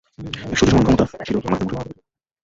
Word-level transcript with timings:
এক 0.43 0.57
সূর্যসমান 0.59 0.83
ক্ষমতা 0.85 1.05
ছিল 1.27 1.35
আমার 1.37 1.51
হাতের 1.51 1.67
মুঠোয়। 1.67 1.93